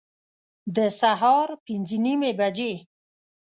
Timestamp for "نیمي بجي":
2.05-2.73